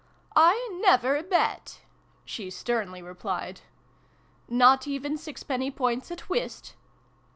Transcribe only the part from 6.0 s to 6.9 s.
at whist